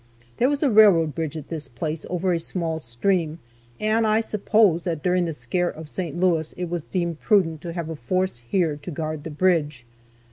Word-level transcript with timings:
There 0.37 0.49
was 0.49 0.63
a 0.63 0.69
railroad 0.71 1.13
bridge 1.13 1.37
at 1.37 1.49
this 1.49 1.67
place, 1.67 2.07
over 2.09 2.33
a 2.33 2.39
small 2.39 2.79
stream, 2.79 3.37
and 3.79 4.07
I 4.07 4.19
suppose 4.19 4.81
that 4.81 5.03
during 5.03 5.25
the 5.25 5.31
scare 5.31 5.77
at 5.77 5.89
St. 5.89 6.17
Louis 6.17 6.53
it 6.53 6.71
was 6.71 6.85
deemed 6.85 7.19
prudent 7.19 7.61
to 7.61 7.73
have 7.73 7.87
a 7.87 7.95
force 7.95 8.39
here 8.39 8.75
to 8.77 8.89
guard 8.89 9.23
the 9.25 9.29
bridge. 9.29 9.85